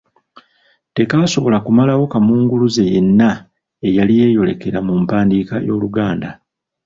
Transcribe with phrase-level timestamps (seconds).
[0.95, 3.29] Tekaasobola kumalawo kamunguluze yenna
[3.87, 6.29] eyali yeeyolekera mu mpandiika y’Oluganda.